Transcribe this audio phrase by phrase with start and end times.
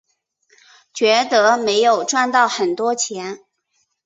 [0.95, 3.45] 觉得没有赚到很多钱